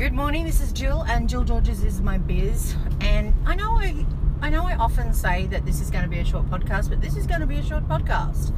Good 0.00 0.14
morning. 0.14 0.46
This 0.46 0.62
is 0.62 0.72
Jill, 0.72 1.04
and 1.10 1.28
Jill 1.28 1.44
Georges 1.44 1.84
is 1.84 2.00
my 2.00 2.16
biz. 2.16 2.74
And 3.02 3.34
I 3.44 3.54
know 3.54 3.72
I, 3.72 4.06
I 4.40 4.48
know 4.48 4.64
I 4.66 4.74
often 4.76 5.12
say 5.12 5.46
that 5.48 5.66
this 5.66 5.82
is 5.82 5.90
going 5.90 6.04
to 6.04 6.08
be 6.08 6.20
a 6.20 6.24
short 6.24 6.48
podcast, 6.48 6.88
but 6.88 7.02
this 7.02 7.18
is 7.18 7.26
going 7.26 7.40
to 7.40 7.46
be 7.46 7.56
a 7.56 7.62
short 7.62 7.86
podcast. 7.86 8.54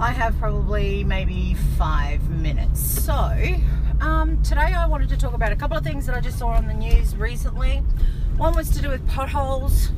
I 0.00 0.10
have 0.10 0.36
probably 0.40 1.04
maybe 1.04 1.54
five 1.76 2.28
minutes. 2.28 2.80
So 2.80 3.14
um, 4.00 4.42
today 4.42 4.74
I 4.74 4.84
wanted 4.86 5.10
to 5.10 5.16
talk 5.16 5.32
about 5.32 5.52
a 5.52 5.56
couple 5.56 5.76
of 5.76 5.84
things 5.84 6.06
that 6.06 6.16
I 6.16 6.20
just 6.20 6.40
saw 6.40 6.48
on 6.48 6.66
the 6.66 6.74
news 6.74 7.14
recently. 7.14 7.76
One 8.36 8.52
was 8.56 8.68
to 8.70 8.82
do 8.82 8.88
with 8.88 9.06
potholes. 9.06 9.92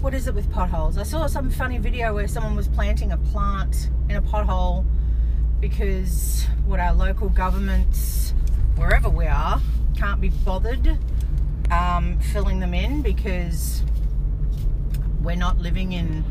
What 0.00 0.14
is 0.14 0.26
it 0.26 0.34
with 0.34 0.50
potholes? 0.50 0.96
I 0.96 1.02
saw 1.02 1.26
some 1.26 1.50
funny 1.50 1.76
video 1.76 2.14
where 2.14 2.28
someone 2.28 2.56
was 2.56 2.68
planting 2.68 3.12
a 3.12 3.18
plant 3.18 3.90
in 4.08 4.16
a 4.16 4.22
pothole 4.22 4.86
because 5.60 6.46
what 6.64 6.80
our 6.80 6.94
local 6.94 7.28
governments 7.28 8.32
wherever 8.78 9.08
we 9.08 9.26
are, 9.26 9.60
can't 9.96 10.20
be 10.20 10.28
bothered 10.28 10.98
um, 11.70 12.18
filling 12.32 12.60
them 12.60 12.74
in 12.74 13.02
because 13.02 13.82
we're 15.22 15.36
not 15.36 15.58
living 15.58 15.92
in, 15.92 16.24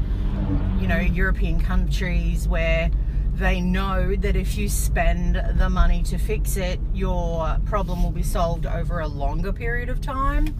you 0.79 0.87
know, 0.87 0.97
European 0.97 1.59
countries 1.59 2.47
where 2.47 2.89
they 3.33 3.61
know 3.61 4.15
that 4.15 4.35
if 4.35 4.57
you 4.57 4.67
spend 4.67 5.35
the 5.59 5.69
money 5.69 6.01
to 6.03 6.17
fix 6.17 6.57
it, 6.57 6.79
your 6.93 7.57
problem 7.65 8.01
will 8.01 8.11
be 8.11 8.23
solved 8.23 8.65
over 8.65 8.99
a 8.99 9.07
longer 9.07 9.53
period 9.53 9.89
of 9.89 10.01
time. 10.01 10.55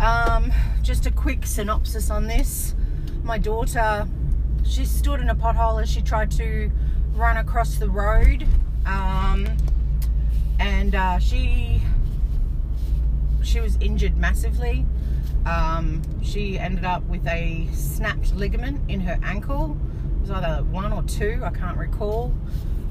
Um, 0.00 0.52
just 0.82 1.06
a 1.06 1.10
quick 1.10 1.46
synopsis 1.46 2.10
on 2.10 2.26
this. 2.26 2.74
My 3.22 3.38
daughter, 3.38 4.08
she 4.64 4.84
stood 4.84 5.20
in 5.20 5.28
a 5.28 5.34
pothole 5.34 5.80
as 5.80 5.88
she 5.88 6.02
tried 6.02 6.30
to 6.32 6.70
run 7.14 7.36
across 7.36 7.76
the 7.76 7.88
road. 7.88 8.46
Um, 8.86 9.46
and 10.58 10.94
uh, 10.94 11.18
she 11.18 11.80
she 13.42 13.60
was 13.60 13.76
injured 13.80 14.16
massively. 14.16 14.84
Um, 15.46 16.02
she 16.22 16.58
ended 16.58 16.84
up 16.84 17.02
with 17.04 17.26
a 17.26 17.68
snapped 17.72 18.34
ligament 18.34 18.80
in 18.90 19.00
her 19.00 19.18
ankle. 19.22 19.76
It 20.16 20.20
was 20.20 20.30
either 20.30 20.62
one 20.64 20.92
or 20.92 21.02
two, 21.04 21.40
I 21.42 21.50
can't 21.50 21.78
recall. 21.78 22.34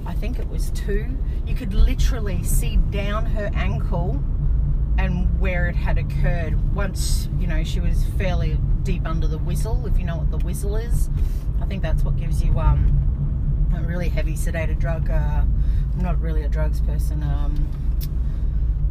I 0.05 0.13
think 0.13 0.39
it 0.39 0.47
was 0.47 0.71
two. 0.71 1.05
You 1.45 1.53
could 1.53 1.73
literally 1.73 2.43
see 2.43 2.77
down 2.77 3.25
her 3.27 3.51
ankle 3.53 4.23
and 4.97 5.39
where 5.39 5.67
it 5.67 5.75
had 5.75 5.97
occurred 5.97 6.73
once, 6.73 7.29
you 7.37 7.45
know, 7.45 7.63
she 7.63 7.79
was 7.79 8.05
fairly 8.17 8.57
deep 8.83 9.05
under 9.05 9.27
the 9.27 9.37
whistle, 9.37 9.85
if 9.85 9.99
you 9.99 10.05
know 10.05 10.17
what 10.17 10.31
the 10.31 10.43
whistle 10.43 10.75
is. 10.75 11.09
I 11.61 11.65
think 11.65 11.83
that's 11.83 12.03
what 12.03 12.15
gives 12.15 12.43
you 12.43 12.57
um, 12.59 13.69
a 13.77 13.81
really 13.81 14.09
heavy 14.09 14.33
sedated 14.33 14.79
drug. 14.79 15.09
Uh, 15.09 15.43
Not 15.97 16.21
really 16.21 16.43
a 16.43 16.49
drugs 16.49 16.79
person. 16.81 17.23
Um, 17.23 17.67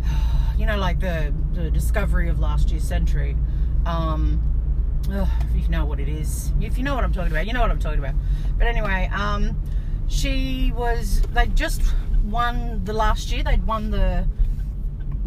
you 0.58 0.66
know, 0.66 0.76
like 0.76 1.00
the, 1.00 1.32
the 1.54 1.70
discovery 1.70 2.28
of 2.28 2.38
last 2.38 2.70
year's 2.70 2.84
century. 2.84 3.36
Um, 3.84 4.42
ugh, 5.12 5.28
if 5.54 5.64
you 5.64 5.68
know 5.68 5.84
what 5.84 6.00
it 6.00 6.08
is, 6.08 6.52
if 6.60 6.76
you 6.78 6.84
know 6.84 6.94
what 6.94 7.04
I'm 7.04 7.12
talking 7.12 7.30
about, 7.30 7.46
you 7.46 7.52
know 7.52 7.60
what 7.60 7.70
I'm 7.70 7.78
talking 7.78 8.00
about. 8.00 8.14
But 8.58 8.66
anyway, 8.66 9.10
um, 9.14 9.60
she 10.08 10.72
was. 10.74 11.22
They 11.32 11.46
just 11.48 11.82
won 12.24 12.84
the 12.84 12.92
last 12.92 13.30
year. 13.30 13.42
They'd 13.44 13.66
won 13.66 13.90
the 13.90 14.26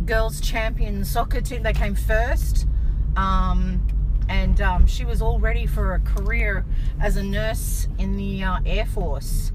girls' 0.06 0.42
champion 0.42 1.06
soccer 1.06 1.42
team. 1.42 1.64
They 1.64 1.74
came 1.74 1.96
first. 1.96 2.68
Um, 3.16 3.88
and 4.28 4.62
um, 4.62 4.86
she 4.86 5.06
was 5.06 5.22
all 5.22 5.40
ready 5.40 5.66
for 5.66 5.96
a 5.96 6.00
career 6.00 6.66
as 7.02 7.18
a 7.18 7.24
nurse 7.24 7.88
in 7.98 8.16
the 8.16 8.44
uh, 8.44 8.60
Air 8.66 8.86
Force 8.86 9.52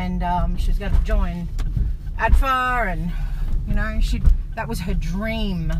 and 0.00 0.22
um, 0.22 0.56
she 0.56 0.72
going 0.72 0.92
to 0.92 1.04
join 1.04 1.46
ADFA, 2.18 2.90
and 2.90 3.12
you 3.68 3.74
know, 3.74 3.98
she 4.00 4.22
that 4.56 4.66
was 4.66 4.80
her 4.80 4.94
dream. 4.94 5.70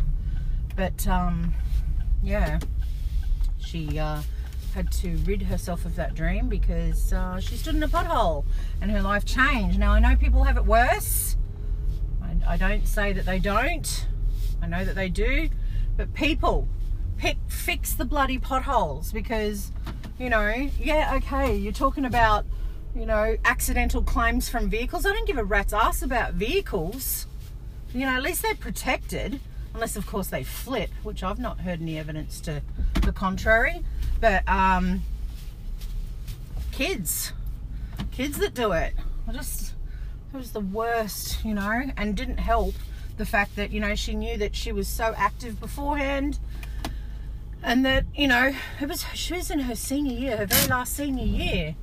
But 0.76 1.06
um, 1.08 1.54
yeah, 2.22 2.60
she 3.58 3.98
uh, 3.98 4.20
had 4.74 4.92
to 4.92 5.16
rid 5.24 5.42
herself 5.42 5.86
of 5.86 5.96
that 5.96 6.14
dream 6.14 6.48
because 6.48 7.14
uh, 7.14 7.40
she 7.40 7.56
stood 7.56 7.76
in 7.76 7.82
a 7.82 7.88
pothole 7.88 8.44
and 8.82 8.90
her 8.90 9.00
life 9.00 9.24
changed. 9.24 9.78
Now 9.78 9.92
I 9.92 10.00
know 10.00 10.14
people 10.16 10.44
have 10.44 10.58
it 10.58 10.66
worse. 10.66 11.36
I, 12.22 12.54
I 12.54 12.56
don't 12.58 12.86
say 12.86 13.14
that 13.14 13.24
they 13.24 13.38
don't. 13.38 14.06
I 14.60 14.66
know 14.66 14.84
that 14.84 14.96
they 14.96 15.08
do, 15.08 15.48
but 15.96 16.12
people 16.12 16.68
pick, 17.16 17.38
fix 17.48 17.94
the 17.94 18.04
bloody 18.04 18.38
potholes 18.38 19.12
because 19.12 19.72
you 20.18 20.28
know, 20.28 20.68
yeah, 20.78 21.14
okay, 21.16 21.56
you're 21.56 21.72
talking 21.72 22.04
about 22.04 22.44
you 22.94 23.06
know, 23.06 23.36
accidental 23.44 24.02
claims 24.02 24.48
from 24.48 24.68
vehicles. 24.68 25.06
I 25.06 25.12
don't 25.12 25.26
give 25.26 25.38
a 25.38 25.44
rat's 25.44 25.72
ass 25.72 26.02
about 26.02 26.34
vehicles. 26.34 27.26
You 27.94 28.00
know, 28.00 28.12
at 28.12 28.22
least 28.22 28.42
they're 28.42 28.54
protected, 28.54 29.40
unless 29.74 29.96
of 29.96 30.06
course 30.06 30.28
they 30.28 30.44
flip, 30.44 30.90
which 31.02 31.22
I've 31.22 31.38
not 31.38 31.60
heard 31.60 31.80
any 31.80 31.98
evidence 31.98 32.40
to 32.42 32.62
the 33.02 33.12
contrary. 33.12 33.82
But 34.20 34.48
um, 34.48 35.02
kids, 36.72 37.32
kids 38.10 38.38
that 38.38 38.54
do 38.54 38.72
it, 38.72 38.94
I 39.28 39.32
just 39.32 39.74
it 40.32 40.36
was 40.36 40.52
the 40.52 40.60
worst, 40.60 41.44
you 41.44 41.54
know, 41.54 41.82
and 41.96 42.16
didn't 42.16 42.38
help 42.38 42.74
the 43.16 43.26
fact 43.26 43.56
that 43.56 43.70
you 43.70 43.80
know 43.80 43.94
she 43.94 44.14
knew 44.14 44.38
that 44.38 44.56
she 44.56 44.72
was 44.72 44.88
so 44.88 45.14
active 45.16 45.60
beforehand 45.60 46.38
and 47.62 47.84
that 47.84 48.04
you 48.14 48.26
know 48.26 48.54
it 48.80 48.88
was 48.88 49.04
she 49.12 49.34
was 49.34 49.50
in 49.50 49.60
her 49.60 49.74
senior 49.74 50.18
year 50.18 50.36
her 50.38 50.46
very 50.46 50.66
last 50.68 50.96
senior 50.96 51.26
year 51.26 51.74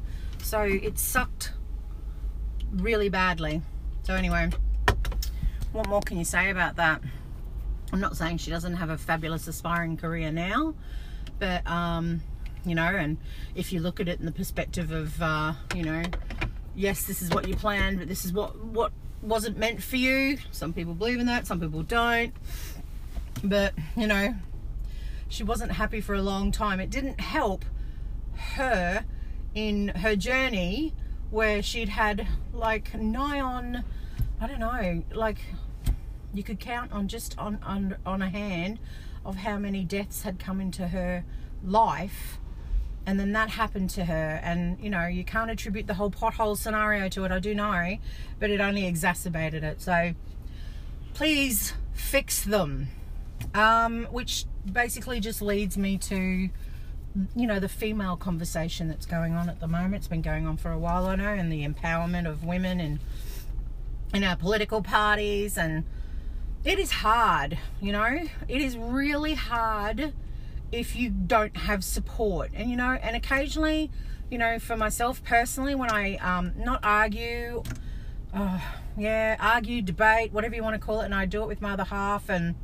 so 0.42 0.62
it 0.62 0.98
sucked 0.98 1.54
really 2.72 3.10
badly. 3.10 3.62
So 4.04 4.14
anyway, 4.14 4.50
what 5.72 5.88
more 5.88 6.02
can 6.02 6.18
you 6.18 6.26
say 6.26 6.50
about 6.50 6.76
that? 6.78 7.02
I'm 7.92 8.00
not 8.00 8.18
saying 8.18 8.38
she 8.38 8.52
doesn't 8.52 8.76
have 8.76 8.90
a 8.90 8.98
fabulous 8.98 9.48
aspiring 9.48 9.98
career 9.98 10.32
now, 10.32 10.76
but 11.40 11.66
um, 11.68 12.22
you 12.66 12.76
know, 12.76 12.84
and 12.84 13.18
if 13.56 13.72
you 13.72 13.80
look 13.80 14.00
at 14.00 14.08
it 14.08 14.20
in 14.20 14.26
the 14.26 14.32
perspective 14.32 14.92
of 14.92 15.22
uh, 15.22 15.54
you 15.76 15.84
know, 15.84 16.04
yes, 16.76 17.04
this 17.04 17.22
is 17.22 17.30
what 17.30 17.48
you 17.48 17.56
planned, 17.56 18.00
but 18.00 18.08
this 18.08 18.26
is 18.26 18.34
what 18.34 18.58
what 18.60 18.92
wasn't 19.22 19.58
meant 19.58 19.82
for 19.82 19.98
you. 19.98 20.38
Some 20.52 20.74
people 20.74 20.94
believe 20.94 21.20
in 21.20 21.26
that, 21.28 21.48
some 21.48 21.60
people 21.60 21.84
don't. 21.84 22.34
But 23.44 23.74
you 23.96 24.08
know, 24.08 24.36
she 25.30 25.44
wasn't 25.44 25.72
happy 25.74 26.02
for 26.02 26.16
a 26.16 26.22
long 26.22 26.52
time. 26.52 26.80
It 26.80 26.90
didn't 26.90 27.20
help 27.20 27.66
her 28.56 29.06
in 29.58 29.88
her 29.88 30.16
journey 30.16 30.94
where 31.32 31.64
she'd 31.64 31.90
had 31.90 32.28
like 32.54 32.94
nigh 32.94 33.40
on, 33.40 33.84
I 34.40 34.46
don't 34.46 34.60
know, 34.60 35.04
like 35.16 35.40
you 36.32 36.44
could 36.44 36.60
count 36.60 36.92
on 36.92 37.08
just 37.08 37.36
on, 37.40 37.58
on, 37.64 37.96
on 38.06 38.22
a 38.22 38.30
hand 38.30 38.78
of 39.26 39.38
how 39.38 39.58
many 39.58 39.84
deaths 39.84 40.22
had 40.22 40.38
come 40.38 40.62
into 40.62 40.90
her 40.90 41.26
life 41.64 42.38
and 43.08 43.20
then 43.20 43.32
that 43.32 43.50
happened 43.50 43.90
to 43.92 44.06
her. 44.06 44.40
And 44.44 44.78
you 44.80 44.92
know 44.92 45.08
you 45.08 45.24
can't 45.24 45.50
attribute 45.50 45.88
the 45.88 45.96
whole 45.96 46.12
pothole 46.12 46.58
scenario 46.58 47.10
to 47.10 47.24
it 47.24 47.32
i 47.32 47.40
do 47.40 47.56
know 47.56 47.98
but 48.38 48.52
it 48.52 48.62
only 48.62 48.86
exacerbated 48.86 49.64
it. 49.64 49.82
So 49.82 50.14
please 51.16 51.74
fix 51.94 52.44
them. 52.44 52.90
Um, 53.56 54.06
which 54.12 54.46
basically 54.72 55.20
just 55.20 55.42
leads 55.42 55.78
me 55.78 55.98
to 56.00 56.50
you 57.36 57.48
know 57.48 57.60
the 57.60 57.70
female 57.70 58.16
conversation 58.16 58.88
that's 58.88 59.06
going 59.06 59.34
on 59.34 59.50
at 59.50 59.60
the 59.60 59.68
moment. 59.68 59.96
It's 59.96 60.08
been 60.08 60.22
going 60.22 60.46
on 60.48 60.58
for 60.58 60.72
a 60.72 60.78
while 60.78 61.08
i 61.08 61.16
know 61.16 61.34
and 61.34 61.52
the 61.52 61.68
empowerment 61.68 62.28
of 62.28 62.44
women 62.44 62.80
and 62.80 63.00
in 64.14 64.24
our 64.24 64.36
political 64.36 64.82
parties 64.82 65.58
and 65.58 65.84
it 66.64 66.80
is 66.80 66.92
hard 66.92 67.58
you 67.82 67.92
know? 67.92 68.20
It 68.48 68.62
is 68.62 68.78
really 68.78 69.34
hard 69.34 70.14
if 70.72 70.96
you 70.96 71.10
don't 71.10 71.56
have 71.56 71.84
support. 71.84 72.52
And 72.54 72.70
you 72.70 72.76
know 72.78 72.92
and 73.02 73.16
occasionally 73.16 73.90
you 74.30 74.38
know 74.38 74.60
for 74.60 74.76
myself 74.76 75.24
personally 75.24 75.76
when 75.76 75.90
i 75.90 76.16
um 76.18 76.54
not 76.58 76.80
argue 76.84 77.64
uh, 78.34 78.60
yeah 78.98 79.38
argue 79.40 79.82
debate 79.82 80.34
whatever 80.34 80.56
you 80.56 80.64
want 80.64 80.74
to 80.74 80.86
call 80.86 81.02
it 81.02 81.06
and 81.06 81.16
i 81.16 81.26
do 81.26 81.42
it 81.44 81.48
with 81.48 81.62
my 81.62 81.74
other 81.74 81.86
half 81.86 82.30
and 82.30 82.56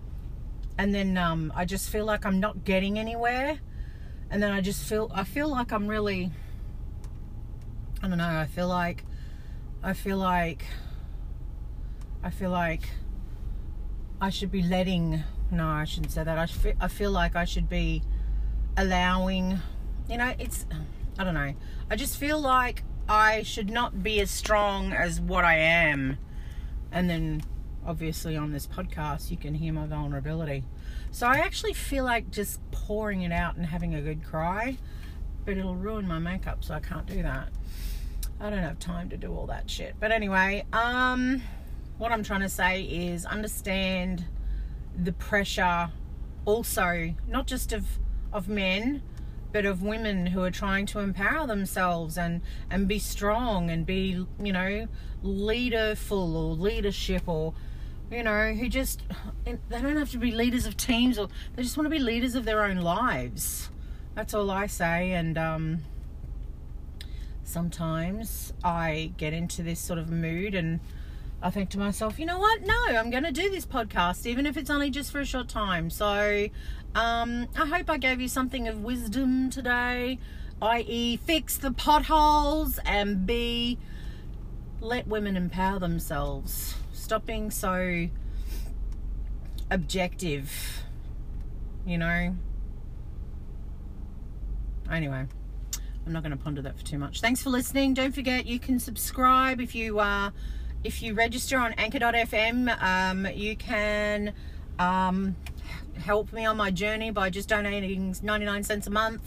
and 0.78 0.94
then 0.94 1.18
um 1.18 1.54
i 1.56 1.64
just 1.64 1.90
feel 1.90 2.06
like 2.06 2.26
i'm 2.26 2.40
not 2.40 2.66
getting 2.66 3.00
anywhere 3.00 3.60
and 4.34 4.42
then 4.42 4.52
I 4.52 4.62
just 4.62 4.84
feel 4.90 5.12
I 5.14 5.26
feel 5.26 5.48
like 5.48 5.72
I'm 5.72 5.88
really 5.88 6.32
I 8.02 8.08
don't 8.08 8.18
know 8.18 8.28
I 8.28 8.48
feel 8.48 8.68
like 8.68 9.06
I 9.84 9.94
feel 9.94 10.18
like 10.18 10.66
I 12.24 12.32
feel 12.32 12.50
like 12.50 12.82
I 14.20 14.32
should 14.32 14.52
be 14.52 14.64
letting 14.64 15.24
no 15.52 15.68
I 15.68 15.84
shouldn't 15.84 16.12
say 16.12 16.24
that. 16.24 16.40
I 16.40 16.48
feel, 16.48 16.74
I 16.82 16.88
feel 16.88 17.12
like 17.12 17.36
I 17.36 17.46
should 17.46 17.70
be 17.70 18.02
allowing 18.76 19.60
you 20.10 20.18
know 20.18 20.34
it's 20.40 20.66
I 21.20 21.24
don't 21.24 21.36
know. 21.36 21.54
I 21.92 21.96
just 21.96 22.18
feel 22.18 22.42
like 22.42 22.84
I 23.08 23.44
should 23.44 23.70
not 23.70 24.02
be 24.02 24.20
as 24.20 24.32
strong 24.32 24.94
as 24.94 25.22
what 25.22 25.46
I 25.46 25.58
am. 25.58 26.18
And 26.92 27.08
then 27.08 27.44
obviously 27.86 28.36
on 28.38 28.52
this 28.52 28.68
podcast 28.68 29.30
you 29.30 29.38
can 29.38 29.54
hear 29.54 29.74
my 29.74 29.86
vulnerability 29.86 30.64
so 31.14 31.28
I 31.28 31.36
actually 31.36 31.74
feel 31.74 32.06
like 32.06 32.32
just 32.32 32.60
pouring 32.72 33.22
it 33.22 33.32
out 33.32 33.56
and 33.56 33.68
having 33.68 33.94
a 33.94 34.02
good 34.02 34.24
cry, 34.24 34.80
but 35.46 35.60
it'll 35.60 35.76
ruin 35.76 36.08
my 36.08 36.18
makeup, 36.18 36.64
so 36.64 36.74
I 36.74 36.80
can't 36.80 37.06
do 37.06 37.22
that. 37.22 37.50
I 38.42 38.50
don't 38.50 38.64
have 38.64 38.80
time 38.80 39.10
to 39.10 39.18
do 39.18 39.32
all 39.32 39.46
that 39.46 39.70
shit. 39.70 39.94
But 40.00 40.12
anyway, 40.12 40.66
um, 40.74 41.44
what 42.00 42.12
I'm 42.12 42.24
trying 42.24 42.42
to 42.42 42.50
say 42.50 42.82
is 42.82 43.26
understand 43.26 44.26
the 44.98 45.12
pressure 45.12 45.92
also, 46.46 47.14
not 47.28 47.46
just 47.46 47.74
of 47.74 47.86
of 48.34 48.50
men, 48.50 49.04
but 49.52 49.68
of 49.68 49.84
women 49.84 50.26
who 50.26 50.42
are 50.42 50.50
trying 50.50 50.88
to 50.88 51.00
empower 51.00 51.46
themselves 51.46 52.18
and 52.18 52.42
and 52.72 52.88
be 52.88 52.98
strong 52.98 53.70
and 53.70 53.86
be 53.86 54.26
you 54.42 54.52
know 54.52 54.88
leaderful 55.22 56.36
or 56.36 56.56
leadership 56.56 57.22
or 57.28 57.54
you 58.14 58.24
know 58.24 58.54
who 58.54 58.70
just 58.70 59.02
they 59.46 59.58
don't 59.70 59.98
have 59.98 60.12
to 60.12 60.18
be 60.18 60.32
leaders 60.32 60.66
of 60.66 60.78
teams 60.78 61.18
or 61.18 61.28
they 61.56 61.64
just 61.64 61.78
want 61.78 61.86
to 61.86 61.90
be 61.90 62.00
leaders 62.00 62.36
of 62.36 62.46
their 62.46 62.64
own 62.64 62.78
lives 62.78 63.70
that's 64.16 64.34
all 64.34 64.52
i 64.52 64.68
say 64.68 65.12
and 65.12 65.38
um 65.38 65.80
sometimes 67.44 68.54
i 68.64 69.12
get 69.18 69.34
into 69.34 69.64
this 69.64 69.80
sort 69.80 70.00
of 70.00 70.10
mood 70.10 70.56
and 70.56 70.80
I 71.44 71.50
think 71.50 71.72
to 71.72 71.78
myself, 71.78 72.20
you 72.20 72.26
know 72.26 72.40
what? 72.40 72.62
No, 72.62 72.74
I'm 72.88 73.10
going 73.10 73.26
to 73.26 73.32
do 73.34 73.52
this 73.52 73.66
podcast, 73.66 74.26
even 74.26 74.46
if 74.46 74.56
it's 74.56 74.70
only 74.70 74.90
just 74.90 75.12
for 75.12 75.20
a 75.20 75.26
short 75.26 75.50
time. 75.50 75.90
So 75.90 76.48
um, 76.96 77.48
I 77.58 77.66
hope 77.66 77.90
I 77.90 77.98
gave 77.98 78.22
you 78.22 78.30
something 78.30 78.70
of 78.70 78.82
wisdom 78.82 79.50
today, 79.50 80.20
i.e., 80.62 81.18
fix 81.18 81.58
the 81.58 81.72
potholes, 81.72 82.80
and 82.86 83.26
B, 83.26 83.78
let 84.80 85.06
women 85.06 85.36
empower 85.36 85.80
themselves. 85.80 86.76
Stop 87.14 87.28
being 87.28 87.52
so 87.52 88.08
objective, 89.70 90.52
you 91.86 92.00
know? 92.00 92.36
Anyway. 94.92 95.28
I'm 96.08 96.12
not 96.12 96.24
going 96.24 96.36
to 96.36 96.44
ponder 96.44 96.64
that 96.64 96.76
for 96.76 96.84
too 96.84 96.98
much. 96.98 97.22
Thanks 97.22 97.44
for 97.44 97.52
listening. 97.52 97.94
Don't 97.94 98.16
forget 98.16 98.48
you 98.48 98.58
can 98.58 98.80
subscribe 98.80 99.62
if 99.62 99.76
you 99.76 100.00
are 100.00 100.30
uh, 100.30 100.32
if 100.84 101.04
you 101.04 101.14
register 101.14 101.60
on 101.60 101.74
anchor.fm, 101.74 102.82
um, 102.82 103.28
you 103.28 103.56
can 103.58 104.34
um, 104.80 105.36
help 106.00 106.34
me 106.34 106.48
on 106.48 106.58
my 106.58 106.72
journey 106.72 107.12
by 107.12 107.30
just 107.30 107.48
donating 107.48 108.16
99 108.24 108.64
cents 108.64 108.88
a 108.88 108.90
month, 108.90 109.22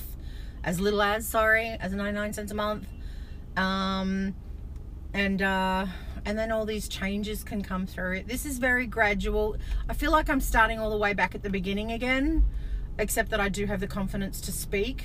as 0.64 0.80
little 0.80 1.02
as, 1.02 1.24
sorry, 1.24 1.68
as 1.78 1.92
99 1.92 2.32
cents 2.32 2.50
a 2.50 2.56
month. 2.56 2.88
Um, 3.56 4.34
and, 5.12 5.42
uh, 5.42 5.86
and 6.24 6.38
then 6.38 6.50
all 6.52 6.64
these 6.64 6.88
changes 6.88 7.44
can 7.44 7.62
come 7.62 7.86
through. 7.86 8.24
This 8.24 8.46
is 8.46 8.58
very 8.58 8.86
gradual. 8.86 9.56
I 9.88 9.94
feel 9.94 10.10
like 10.10 10.28
I'm 10.28 10.40
starting 10.40 10.78
all 10.78 10.90
the 10.90 10.96
way 10.96 11.12
back 11.12 11.34
at 11.34 11.42
the 11.42 11.50
beginning 11.50 11.92
again, 11.92 12.44
except 12.98 13.30
that 13.30 13.40
I 13.40 13.48
do 13.48 13.66
have 13.66 13.80
the 13.80 13.86
confidence 13.86 14.40
to 14.42 14.52
speak. 14.52 15.04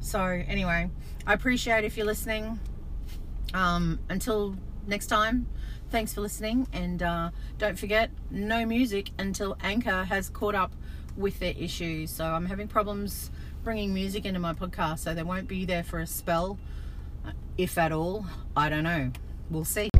So, 0.00 0.20
anyway, 0.22 0.90
I 1.26 1.32
appreciate 1.34 1.84
if 1.84 1.96
you're 1.96 2.06
listening. 2.06 2.60
Um, 3.54 4.00
until 4.08 4.56
next 4.86 5.06
time, 5.06 5.46
Thanks 5.88 6.12
for 6.12 6.20
listening, 6.20 6.66
and 6.72 7.00
uh, 7.00 7.30
don't 7.58 7.78
forget 7.78 8.10
no 8.28 8.66
music 8.66 9.12
until 9.20 9.56
Anchor 9.62 10.02
has 10.04 10.28
caught 10.28 10.56
up 10.56 10.72
with 11.16 11.38
their 11.38 11.54
issues. 11.56 12.10
So 12.10 12.24
I'm 12.24 12.46
having 12.46 12.66
problems 12.66 13.30
bringing 13.62 13.94
music 13.94 14.24
into 14.24 14.40
my 14.40 14.52
podcast, 14.52 14.98
so 14.98 15.14
they 15.14 15.22
won't 15.22 15.46
be 15.46 15.64
there 15.64 15.84
for 15.84 16.00
a 16.00 16.06
spell, 16.06 16.58
if 17.56 17.78
at 17.78 17.92
all. 17.92 18.26
I 18.56 18.68
don't 18.68 18.82
know. 18.82 19.12
We'll 19.50 19.64
see. 19.64 19.95